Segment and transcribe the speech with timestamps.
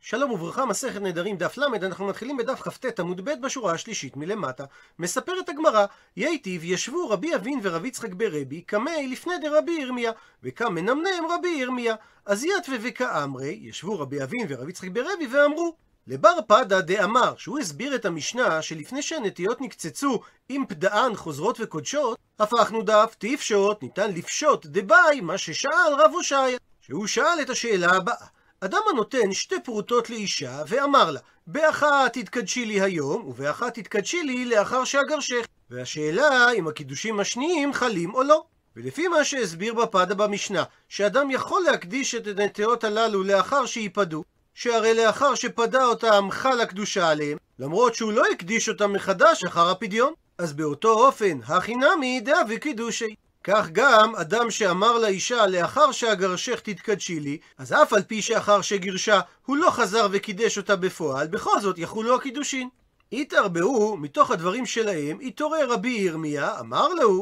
[0.00, 4.64] שלום וברכה, מסכת נדרים דף ל', אנחנו מתחילים בדף כ"ט עמוד ב' בשורה השלישית מלמטה.
[4.98, 5.86] מספרת הגמרא,
[6.16, 11.94] ייטיב ישבו רבי אבין ורבי יצחק ברבי, קמי לפני דרבי ירמיה, וקם מנמנם רבי ירמיה.
[12.26, 15.76] אז יתווה וכאמרי, ישבו רבי אבין ורבי יצחק ברבי ואמרו,
[16.06, 22.82] לבר פדה דאמר, שהוא הסביר את המשנה שלפני שהנטיות נקצצו עם פדאן חוזרות וקודשות, הפכנו
[22.82, 28.37] דף תפשוט, ניתן לפשוט דבאי, מה ששאל רב הושעיה, שהוא שאל את השאלה הבאה.
[28.60, 34.84] אדם הנותן שתי פרוטות לאישה, ואמר לה, באחת תתקדשי לי היום, ובאחת תתקדשי לי לאחר
[34.84, 35.46] שאגרשך.
[35.70, 38.44] והשאלה אם הקידושים השניים חלים או לא.
[38.76, 44.24] ולפי מה שהסביר בפדה במשנה, שאדם יכול להקדיש את הנטיעות הללו לאחר שייפדו,
[44.54, 50.12] שהרי לאחר שפדה אותם חל הקדושה עליהם, למרות שהוא לא הקדיש אותם מחדש אחר הפדיון.
[50.38, 53.14] אז באותו אופן, הכי נמי דאבי קידושי.
[53.44, 59.20] כך גם אדם שאמר לאישה לאחר שאגרשך תתקדשי לי, אז אף על פי שאחר שגירשה
[59.46, 62.68] הוא לא חזר וקידש אותה בפועל, בכל זאת יחולו הקידושין.
[63.12, 67.20] התערבהו מתוך הדברים שלהם, התעורר רבי ירמיה, אמר לו,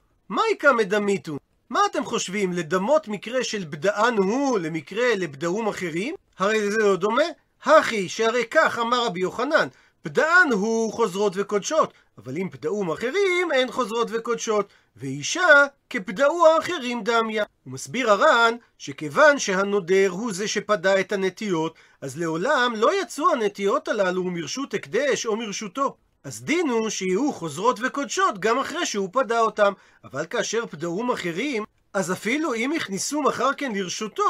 [0.50, 1.38] איכא מדמיתו?
[1.70, 6.14] מה אתם חושבים, לדמות מקרה של בדען הוא למקרה לבדאום אחרים?
[6.38, 7.22] הרי זה לא דומה.
[7.62, 9.68] הכי, שהרי כך אמר רבי יוחנן,
[10.02, 17.44] פדען הוא חוזרות וקודשות, אבל אם פדאום אחרים אין חוזרות וקודשות, ואישה כפדאו האחרים דמיה.
[17.64, 23.88] הוא מסביר הר"ן שכיוון שהנודר הוא זה שפדה את הנטיות, אז לעולם לא יצאו הנטיות
[23.88, 25.96] הללו מרשות הקדש או מרשותו.
[26.24, 29.72] אז דין הוא שיהיו חוזרות וקודשות גם אחרי שהוא פדה אותם,
[30.04, 34.24] אבל כאשר פדאום אחרים, אז אפילו אם הכניסום אחר כן לרשותו,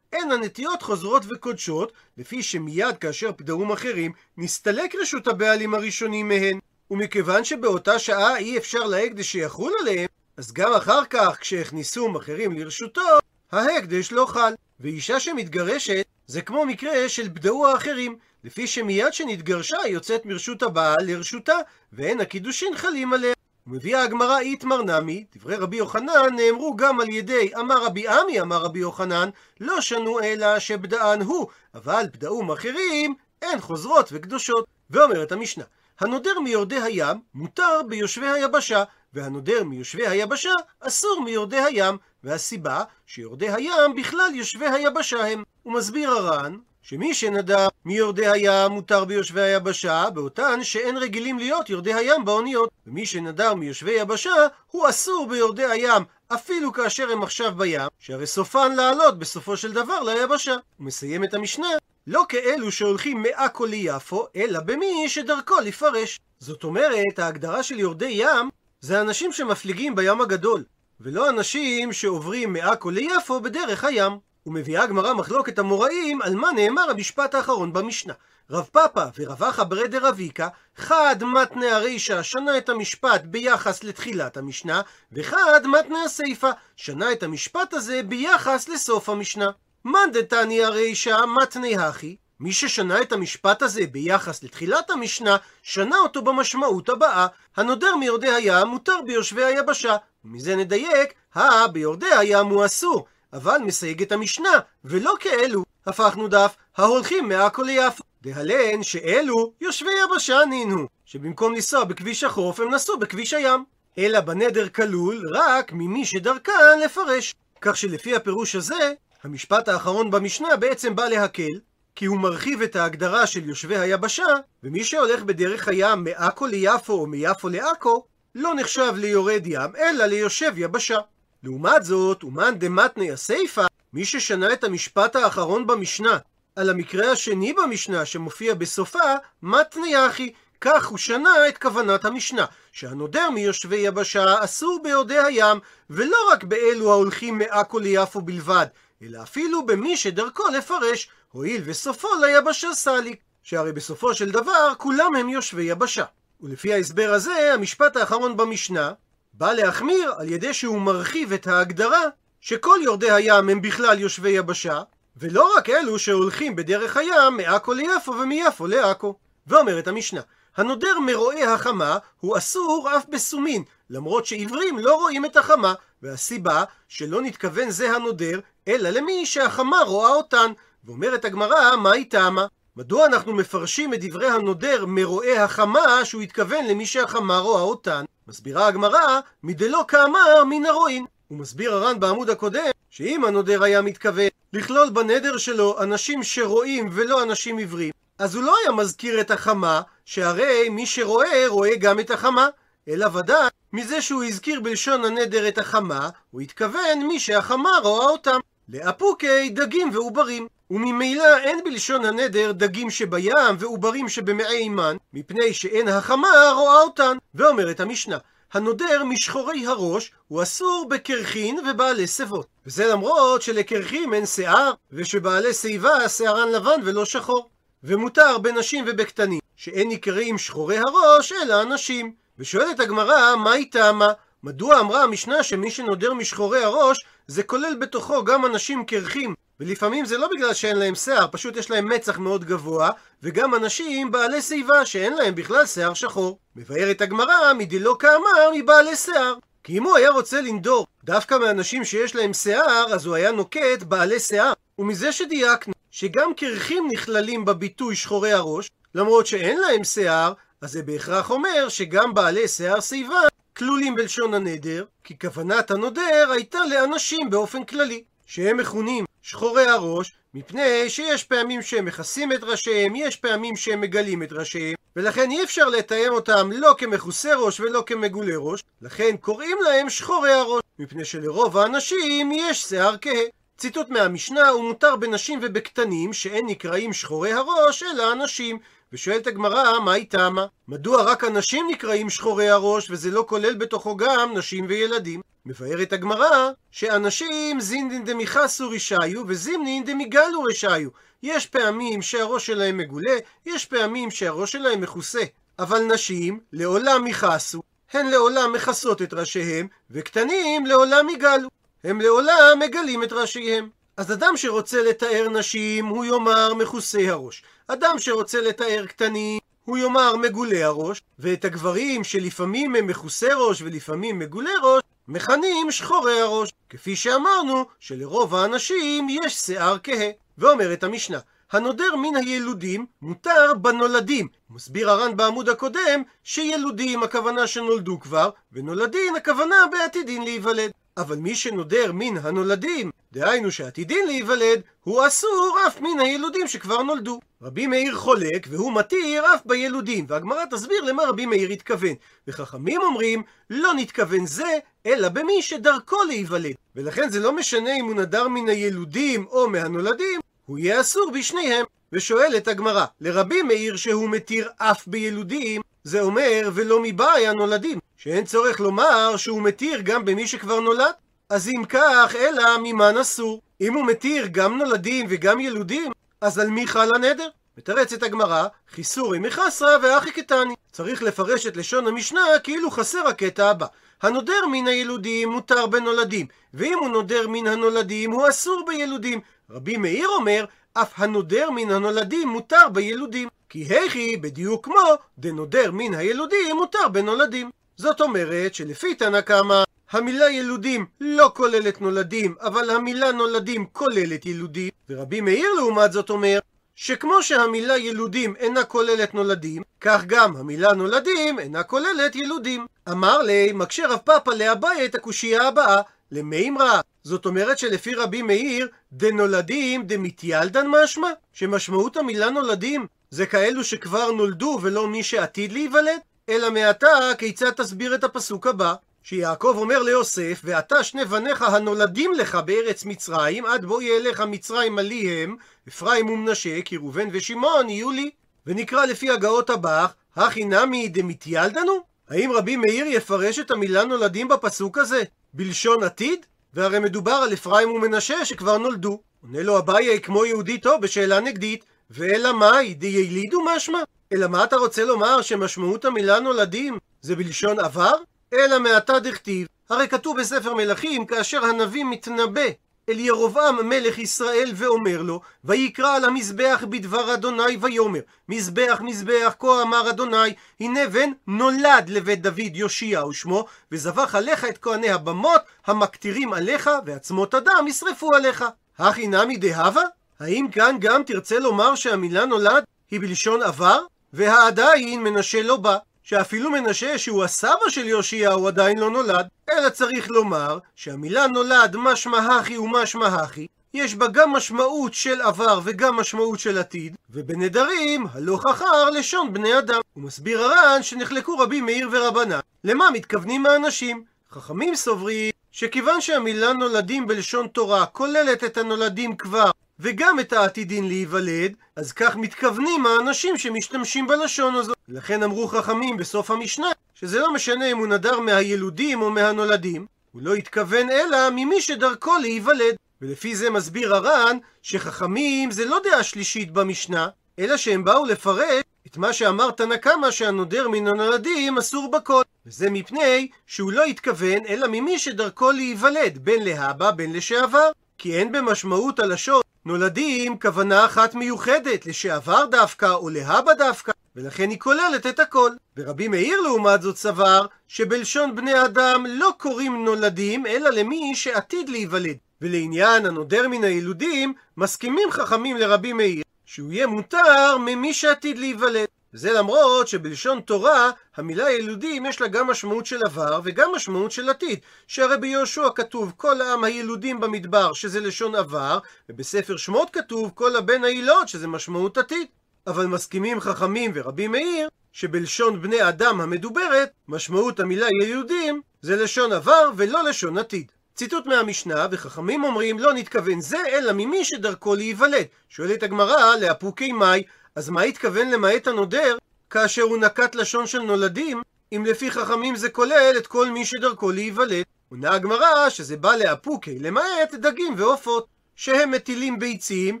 [0.12, 6.58] אין הנטיות חוזרות וקודשות, לפי שמיד כאשר פדאום אחרים, נסתלק רשות הבעלים הראשונים מהן.
[6.90, 13.18] ומכיוון שבאותה שעה אי אפשר להקדש שיחול עליהם, אז גם אחר כך, כשהכניסום אחרים לרשותו,
[13.52, 14.54] ההקדש לא חל.
[14.80, 21.56] ואישה שמתגרשת, זה כמו מקרה של בדאו האחרים, לפי שמיד שנתגרשה יוצאת מרשות הבעל לרשותה,
[21.92, 23.34] ואין הקידושין חלים עליה.
[23.66, 28.62] ומביאה הגמרא איתמר נמי, דברי רבי יוחנן נאמרו גם על ידי אמר רבי עמי אמר
[28.62, 29.28] רבי יוחנן,
[29.60, 34.66] לא שנו אלא שבדען הוא, אבל בדאום אחרים אין חוזרות וקדושות.
[34.90, 35.64] ואומרת המשנה,
[36.00, 38.84] הנודר מיורדי הים מותר ביושבי היבשה,
[39.14, 45.42] והנודר מיושבי היבשה אסור מיורדי הים, והסיבה שיורדי הים בכלל יושבי היבשה הם.
[45.62, 51.94] הוא מסביר הר"ן שמי שנדר מיורדי הים מותר ביושבי היבשה, באותן שאין רגילים להיות יורדי
[51.94, 52.70] הים באוניות.
[52.86, 54.30] ומי שנדר מיושבי יבשה,
[54.70, 60.00] הוא אסור ביורדי הים, אפילו כאשר הם עכשיו בים, שהרי סופן לעלות בסופו של דבר
[60.00, 60.52] ליבשה.
[60.52, 61.68] הוא מסיים את המשנה,
[62.06, 66.20] לא כאלו שהולכים מעכו ליפו, אלא במי שדרכו לפרש.
[66.38, 68.50] זאת אומרת, ההגדרה של יורדי ים
[68.82, 70.64] זה אנשים שמפליגים בים הגדול,
[71.00, 74.12] ולא אנשים שעוברים מעכו ליפו בדרך הים.
[74.46, 78.12] ומביאה הגמרא מחלוקת המוראים על מה נאמר המשפט האחרון במשנה.
[78.50, 84.80] רב פאפא ורב אחא ברי דרביקה, חד מתנה הרישא שנה את המשפט ביחס לתחילת המשנה,
[85.12, 89.50] וחד מתנה הסיפא שנה את המשפט הזה ביחס לסוף המשנה.
[89.84, 96.22] מאן דתני הרישא מתנה הכי, מי ששנה את המשפט הזה ביחס לתחילת המשנה, שנה אותו
[96.22, 97.26] במשמעות הבאה,
[97.56, 99.96] הנודר מיורדי הים מותר ביושבי היבשה.
[100.24, 105.64] ומזה נדייק, הא ביורדי הים הוא אסור, אבל מסייג את המשנה, ולא כאלו.
[105.86, 108.04] הפכנו דף, ההולכים מעכו ליפו.
[108.22, 113.64] דהלן שאלו יושבי יבשה נינו, שבמקום לנסוע בכביש החוף הם נסעו בכביש הים.
[113.98, 117.34] אלא בנדר כלול רק ממי שדרכן לפרש.
[117.60, 121.52] כך שלפי הפירוש הזה, המשפט האחרון במשנה בעצם בא להקל,
[121.94, 124.26] כי הוא מרחיב את ההגדרה של יושבי היבשה,
[124.62, 128.04] ומי שהולך בדרך הים מעכו ליפו או מיפו לעכו,
[128.34, 130.98] לא נחשב ליורד ים, אלא ליושב יבשה.
[131.42, 136.18] לעומת זאת, אומן דמתני הסיפא, מי ששנה את המשפט האחרון במשנה,
[136.56, 143.30] על המקרה השני במשנה שמופיע בסופה, מתני אחי, כך הוא שנה את כוונת המשנה, שהנודר
[143.30, 145.58] מיושבי יבשה אסור ביורדי הים,
[145.90, 148.66] ולא רק באלו ההולכים מעכו ליפו בלבד,
[149.02, 155.28] אלא אפילו במי שדרכו לפרש, הואיל וסופו ליבשה סליק, שהרי בסופו של דבר כולם הם
[155.28, 156.04] יושבי יבשה.
[156.40, 158.92] ולפי ההסבר הזה, המשפט האחרון במשנה,
[159.32, 162.02] בא להחמיר על ידי שהוא מרחיב את ההגדרה
[162.40, 164.82] שכל יורדי הים הם בכלל יושבי יבשה,
[165.16, 169.14] ולא רק אלו שהולכים בדרך הים מעכו ליפו ומיפו לעכו.
[169.46, 170.20] ואומרת המשנה,
[170.56, 177.22] הנודר מרועי החמה הוא אסור אף בסומין, למרות שעיוורים לא רואים את החמה, והסיבה שלא
[177.22, 180.52] נתכוון זה הנודר, אלא למי שהחמה רואה אותן.
[180.84, 182.46] ואומרת הגמרא, מה היא טעמה?
[182.76, 188.04] מדוע אנחנו מפרשים את דברי הנודר מרועי החמה שהוא התכוון למי שהחמה רואה אותן?
[188.28, 191.06] מסבירה הגמרא, מדלא כאמר מן הרועין.
[191.28, 197.22] הוא מסביר הר"ן בעמוד הקודם, שאם הנודר היה מתכוון לכלול בנדר שלו אנשים שרואים ולא
[197.22, 202.10] אנשים עיוורים, אז הוא לא היה מזכיר את החמה, שהרי מי שרואה, רואה גם את
[202.10, 202.48] החמה.
[202.88, 208.38] אלא ודאי, מזה שהוא הזכיר בלשון הנדר את החמה, הוא התכוון מי שהחמה רואה אותם.
[208.68, 210.46] לאפוקי דגים ועוברים.
[210.70, 217.16] וממילא אין בלשון הנדר דגים שבים ועוברים שבמעי אימן, מפני שאין החמה רואה אותן.
[217.34, 218.18] ואומרת המשנה,
[218.52, 222.46] הנודר משחורי הראש הוא אסור בקרחין ובעלי שיבות.
[222.66, 227.51] וזה למרות שלקרחים אין שיער, ושבעלי שיבה שערן לבן ולא שחור.
[227.84, 232.12] ומותר בנשים ובקטנים, שאין נקראים שחורי הראש, אלא הנשים.
[232.38, 234.12] ושואלת הגמרא, מה היא טעמה?
[234.42, 240.18] מדוע אמרה המשנה שמי שנודר משחורי הראש, זה כולל בתוכו גם אנשים קרחים, ולפעמים זה
[240.18, 242.90] לא בגלל שאין להם שיער, פשוט יש להם מצח מאוד גבוה,
[243.22, 246.38] וגם אנשים בעלי שיבה שאין להם בכלל שיער שחור.
[246.56, 249.34] מבארת הגמרא, מדלא כאמר מבעלי שיער.
[249.64, 253.82] כי אם הוא היה רוצה לנדור דווקא מאנשים שיש להם שיער, אז הוא היה נוקט
[253.88, 254.52] בעלי שיער.
[254.78, 261.30] ומזה שדייקנו שגם קרחים נכללים בביטוי שחורי הראש, למרות שאין להם שיער, אז זה בהכרח
[261.30, 263.20] אומר שגם בעלי שיער שיבה
[263.56, 270.90] כלולים בלשון הנדר, כי כוונת הנודר הייתה לאנשים באופן כללי, שהם מכונים שחורי הראש, מפני
[270.90, 275.68] שיש פעמים שהם מכסים את ראשיהם, יש פעמים שהם מגלים את ראשיהם, ולכן אי אפשר
[275.68, 281.56] לתאם אותם לא כמכוסי ראש ולא כמגולי ראש, לכן קוראים להם שחורי הראש, מפני שלרוב
[281.56, 283.41] האנשים יש שיער כהה.
[283.62, 288.58] ציטוט מהמשנה, הוא מותר בנשים ובקטנים שאין נקראים שחורי הראש, אלא אנשים.
[288.92, 290.46] ושואלת הגמרא, מה היא טעמה?
[290.68, 295.20] מדוע רק אנשים נקראים שחורי הראש, וזה לא כולל בתוכו גם נשים וילדים?
[295.46, 300.88] מבארת הגמרא, שאנשים זינדין דמיכסו רשעיו, וזימנין דמיגלו רשעיו.
[301.22, 303.16] יש פעמים שהראש שלהם מגולה,
[303.46, 305.22] יש פעמים שהראש שלהם מכוסה.
[305.58, 307.62] אבל נשים לעולם יכסו,
[307.92, 311.48] הן לעולם מכסות את ראשיהם, וקטנים לעולם יגלו.
[311.84, 313.68] הם לעולם מגלים את ראשיהם.
[313.96, 317.42] אז אדם שרוצה לתאר נשים, הוא יאמר מכוסי הראש.
[317.68, 324.18] אדם שרוצה לתאר קטנים, הוא יאמר מגולי הראש, ואת הגברים שלפעמים הם מכוסי ראש ולפעמים
[324.18, 326.52] מגולי ראש, מכנים שחורי הראש.
[326.70, 330.10] כפי שאמרנו, שלרוב האנשים יש שיער כהה.
[330.38, 331.18] ואומרת המשנה,
[331.52, 334.28] הנודר מן הילודים מותר בנולדים.
[334.50, 340.70] מסביר הר"ן בעמוד הקודם שילודים הכוונה שנולדו כבר, ונולדין הכוונה בעתידין להיוולד.
[340.96, 347.20] אבל מי שנודר מן הנולדים, דהיינו שעתידין להיוולד, הוא אסור אף מן הילודים שכבר נולדו.
[347.42, 351.94] רבי מאיר חולק, והוא מתיר אף בילודים, והגמרא תסביר למה רבי מאיר התכוון.
[352.28, 356.54] וחכמים אומרים, לא נתכוון זה, אלא במי שדרכו להיוולד.
[356.76, 361.66] ולכן זה לא משנה אם הוא נדר מן הילודים או מהנולדים, הוא יהיה אסור בשניהם.
[361.92, 368.60] ושואלת הגמרא, לרבי מאיר שהוא מתיר אף בילודים, זה אומר ולא מבאי הנולדים, שאין צורך
[368.60, 370.92] לומר שהוא מתיר גם במי שכבר נולד.
[371.28, 373.40] אז אם כך, אלא ממן אסור.
[373.60, 377.28] אם הוא מתיר גם נולדים וגם ילודים, אז על מי חל הנדר?
[377.58, 380.54] מתרצת הגמרא, חיסורי מחסרא ואחי קטני.
[380.72, 383.66] צריך לפרש את לשון המשנה כאילו חסר הקטע הבא.
[384.02, 389.20] הנודר מן הילודים מותר בנולדים, ואם הוא נודר מן הנולדים הוא אסור בילודים.
[389.50, 390.44] רבי מאיר אומר,
[390.74, 393.28] אף הנודר מן הנולדים מותר בילודים.
[393.52, 397.50] כי היכי בדיוק כמו דנודר מן הילודים מותר בנולדים.
[397.76, 404.70] זאת אומרת שלפי תנא קמא המילה ילודים לא כוללת נולדים, אבל המילה נולדים כוללת ילודים,
[404.90, 406.38] ורבי מאיר לעומת זאת אומר
[406.74, 412.66] שכמו שהמילה ילודים אינה כוללת נולדים, כך גם המילה נולדים אינה כוללת ילודים.
[412.90, 415.80] אמר לי, מקשה רב פאפא לאביי את הקושייה הבאה,
[416.12, 416.80] למימרא.
[417.04, 421.08] זאת אומרת שלפי רבי מאיר, דנולדים דמתיילדן משמע?
[421.32, 425.98] שמשמעות המילה נולדים זה כאלו שכבר נולדו ולא מי שעתיד להיוולד?
[426.28, 426.88] אלא מעתה
[427.18, 428.74] כיצד תסביר את הפסוק הבא?
[429.02, 435.22] שיעקב אומר ליוסף, ואתה שני בניך הנולדים לך בארץ מצרים, עד בואי אליך מצרים עלי
[435.22, 435.36] הם,
[435.68, 438.10] אפרים ומנשה, כי ראובן ושמעון יהיו לי.
[438.46, 441.80] ונקרא לפי הגאות הבך, הכי נמי דמתיילדנו?
[442.08, 445.02] האם רבי מאיר יפרש את המילה נולדים בפסוק הזה
[445.34, 446.26] בלשון עתיד?
[446.54, 449.00] והרי מדובר על אפרים ומנשה שכבר נולדו.
[449.22, 453.78] עונה לו אביי כמו יהודי טוב בשאלה נגדית, ואלא מאי דיילידו משמע?
[454.12, 457.94] אלא מה אתה רוצה לומר שמשמעות המילה נולדים זה בלשון עבר?
[458.32, 462.46] אלא מעתה דכתיב, הרי כתוב בספר מלכים כאשר הנביא מתנבא
[462.88, 469.62] אל ירבעם מלך ישראל ואומר לו, ויקרא על המזבח בדבר אדוני ויאמר, מזבח מזבח כה
[469.62, 476.32] אמר אדוני, הנה בן נולד לבית דוד יאשיהו ושמו, וזבח עליך את כהני הבמות המקטירים
[476.32, 478.44] עליך, ועצמות אדם ישרפו עליך.
[478.78, 479.82] הכי נמי דהבה?
[480.22, 483.78] האם כאן גם תרצה לומר שהמילה נולד היא בלשון עבר?
[484.12, 485.76] והעדיין מנשה לא בא.
[486.02, 492.18] שאפילו מנשה שהוא הסבא של יאשיהו עדיין לא נולד, אלא צריך לומר שהמילה נולד משמע
[492.18, 498.46] הכי ומשמע הכי, יש בה גם משמעות של עבר וגם משמעות של עתיד, ובנדרים הלוך
[498.46, 499.80] אחר לשון בני אדם.
[499.94, 502.40] הוא מסביר הר"ן שנחלקו רבי מאיר ורבנן.
[502.64, 504.04] למה מתכוונים האנשים?
[504.32, 509.50] חכמים סוברים שכיוון שהמילה נולדים בלשון תורה כוללת את הנולדים כבר
[509.82, 514.72] וגם את העתידין להיוולד, אז כך מתכוונים האנשים שמשתמשים בלשון הזו.
[514.88, 520.22] לכן אמרו חכמים בסוף המשנה, שזה לא משנה אם הוא נדר מהילודים או מהנולדים, הוא
[520.22, 522.76] לא התכוון אלא ממי שדרכו להיוולד.
[523.02, 527.08] ולפי זה מסביר הר"ן שחכמים זה לא דעה שלישית במשנה,
[527.38, 532.22] אלא שהם באו לפרש את מה שאמר תנא קמא שהנודר מן הנולדים אסור בכל.
[532.46, 537.70] וזה מפני שהוא לא התכוון אלא ממי שדרכו להיוולד, בין להבא בין לשעבר.
[537.98, 544.58] כי אין במשמעות הלשון נולדים כוונה אחת מיוחדת, לשעבר דווקא או להבא דווקא, ולכן היא
[544.58, 545.50] כוללת את הכל.
[545.76, 552.16] ורבי מאיר לעומת זאת סבר שבלשון בני אדם לא קוראים נולדים אלא למי שעתיד להיוולד.
[552.40, 558.88] ולעניין הנודר מן הילודים, מסכימים חכמים לרבי מאיר שהוא יהיה מותר ממי שעתיד להיוולד.
[559.14, 564.30] וזה למרות שבלשון תורה, המילה ילודים יש לה גם משמעות של עבר וגם משמעות של
[564.30, 564.58] עתיד.
[564.86, 568.78] שהרי ביהושע כתוב כל העם הילודים במדבר, שזה לשון עבר,
[569.08, 572.26] ובספר שמות כתוב כל הבן הילות, שזה משמעות עתיד.
[572.66, 579.70] אבל מסכימים חכמים ורבי מאיר, שבלשון בני אדם המדוברת, משמעות המילה ילודים זה לשון עבר
[579.76, 580.72] ולא לשון עתיד.
[580.94, 585.26] ציטוט מהמשנה, וחכמים אומרים לא נתכוון זה, אלא ממי שדרכו להיוולד.
[585.48, 587.22] שואלת הגמרא, לאפוקי מאי,
[587.56, 589.16] אז מה התכוון למעט הנודר,
[589.50, 591.42] כאשר הוא נקט לשון של נולדים,
[591.72, 594.64] אם לפי חכמים זה כולל את כל מי שדרכו להיוולד?
[594.88, 600.00] עונה הגמרא שזה בא לאפוקי, למעט דגים ועופות, שהם מטילים ביצים,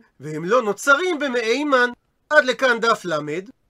[0.20, 1.90] והם לא נוצרים במעי מן.
[2.30, 3.18] עד לכאן דף ל',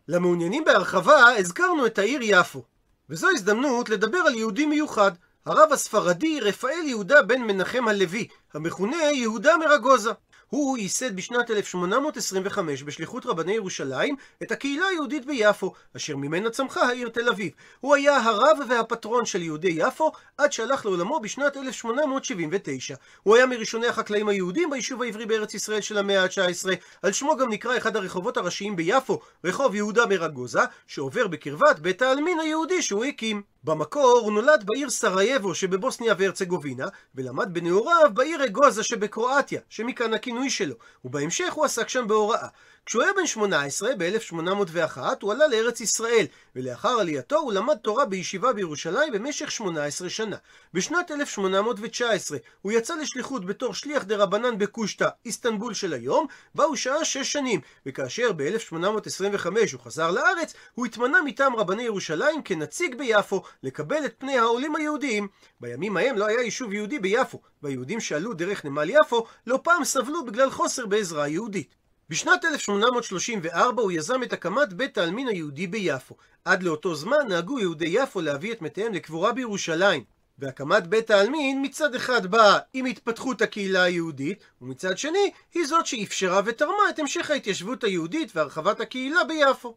[0.08, 2.62] למעוניינים בהרחבה הזכרנו את העיר יפו.
[3.10, 5.12] וזו הזדמנות לדבר על יהודי מיוחד,
[5.46, 10.10] הרב הספרדי רפאל יהודה בן מנחם הלוי, המכונה יהודה מרגוזה.
[10.52, 17.08] הוא ייסד בשנת 1825 בשליחות רבני ירושלים את הקהילה היהודית ביפו, אשר ממנה צמחה העיר
[17.08, 17.52] תל אביב.
[17.80, 22.94] הוא היה הרב והפטרון של יהודי יפו עד שהלך לעולמו בשנת 1879.
[23.22, 26.68] הוא היה מראשוני החקלאים היהודים ביישוב העברי בארץ ישראל של המאה ה-19.
[27.02, 32.40] על שמו גם נקרא אחד הרחובות הראשיים ביפו, רחוב יהודה מרגוזה, שעובר בקרבת בית העלמין
[32.40, 33.51] היהודי שהוא הקים.
[33.64, 40.74] במקור הוא נולד בעיר סרייבו שבבוסניה והרצגובינה, ולמד בנעוריו בעיר אגוזה שבקרואטיה, שמכאן הכינוי שלו,
[41.04, 42.48] ובהמשך הוא עסק שם בהוראה.
[42.86, 48.52] כשהוא היה בן 18, ב-1801, הוא עלה לארץ ישראל, ולאחר עלייתו הוא למד תורה בישיבה
[48.52, 50.36] בירושלים במשך 18 שנה.
[50.74, 56.76] בשנת 1819 הוא יצא לשליחות בתור שליח דה רבנן בקושטא, איסטנבול של היום, בה הוא
[56.76, 63.42] שהה 6 שנים, וכאשר ב-1825 הוא חזר לארץ, הוא התמנה מטעם רבני ירושלים כנציג ביפו,
[63.62, 65.28] לקבל את פני העולים היהודיים.
[65.60, 70.24] בימים ההם לא היה יישוב יהודי ביפו, והיהודים שעלו דרך נמל יפו לא פעם סבלו
[70.24, 71.81] בגלל חוסר בעזרה יהודית.
[72.12, 76.16] בשנת 1834 הוא יזם את הקמת בית העלמין היהודי ביפו.
[76.44, 80.04] עד לאותו זמן נהגו יהודי יפו להביא את מתיהם לקבורה בירושלים.
[80.38, 86.40] והקמת בית העלמין מצד אחד באה עם התפתחות הקהילה היהודית, ומצד שני היא זאת שאפשרה
[86.44, 89.76] ותרמה את המשך ההתיישבות היהודית והרחבת הקהילה ביפו.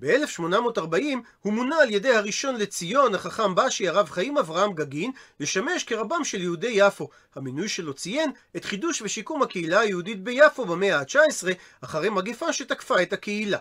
[0.00, 5.10] ב-1840 הוא מונה על ידי הראשון לציון, החכם בשי, הרב חיים אברהם גגין,
[5.40, 7.08] לשמש כרבם של יהודי יפו.
[7.34, 11.46] המינוי שלו ציין את חידוש ושיקום הקהילה היהודית ביפו במאה ה-19,
[11.80, 13.58] אחרי מגפה שתקפה את הקהילה.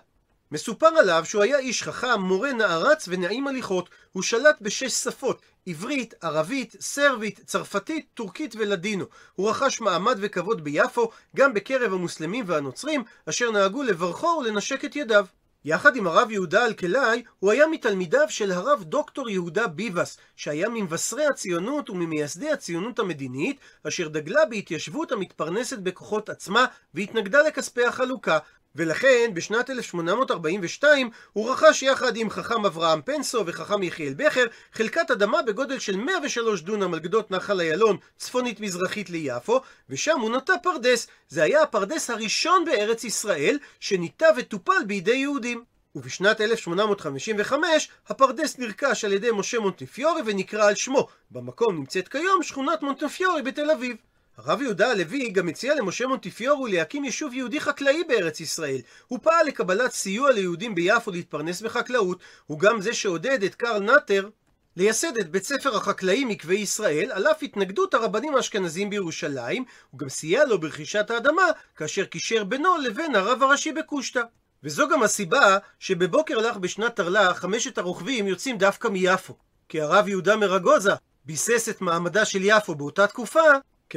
[0.52, 3.90] מסופר עליו שהוא היה איש חכם, מורה נערץ ונעים הליכות.
[4.12, 9.06] הוא שלט בשש שפות, עברית, ערבית, סרבית, צרפתית, טורקית ולדינו.
[9.36, 15.26] הוא רכש מעמד וכבוד ביפו, גם בקרב המוסלמים והנוצרים, אשר נהגו לברכו ולנשק את ידיו.
[15.68, 21.26] יחד עם הרב יהודה אלקלעי, הוא היה מתלמידיו של הרב דוקטור יהודה ביבס, שהיה ממבשרי
[21.26, 28.38] הציונות וממייסדי הציונות המדינית, אשר דגלה בהתיישבות המתפרנסת בכוחות עצמה, והתנגדה לכספי החלוקה,
[28.76, 35.42] ולכן בשנת 1842 הוא רכש יחד עם חכם אברהם פנסו וחכם יחיאל בכר חלקת אדמה
[35.42, 41.08] בגודל של 103 דונם על גדות נחל איילון צפונית מזרחית ליפו ושם הוא נטע פרדס.
[41.30, 45.64] זה היה הפרדס הראשון בארץ ישראל שניטע וטופל בידי יהודים.
[45.96, 51.08] ובשנת 1855 הפרדס נרכש על ידי משה מונטיפיורי ונקרא על שמו.
[51.32, 53.96] במקום נמצאת כיום שכונת מונטיפיורי בתל אביב.
[54.38, 58.82] הרב יהודה הלוי גם הציע למשה מונטיפיורו להקים יישוב יהודי חקלאי בארץ ישראל.
[59.08, 64.30] הוא פעל לקבלת סיוע ליהודים ביפו להתפרנס בחקלאות, הוא גם זה שעודד את קרל נאטר
[64.78, 70.10] לייסד את בית ספר החקלאי מקווה ישראל, על אף התנגדות הרבנים האשכנזים בירושלים, הוא גם
[70.10, 74.22] סייע לו ברכישת האדמה, כאשר קישר בינו לבין הרב הראשי בקושטא.
[74.64, 79.38] וזו גם הסיבה שבבוקר לך בשנת תרל"ח חמשת הרוכבים יוצאים דווקא מיפו.
[79.70, 80.92] כי הרב יהודה מרגוזה
[81.26, 83.42] ביסס את מעמדה של יפו באותה תקופה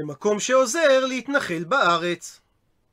[0.00, 2.40] כמקום שעוזר להתנחל בארץ.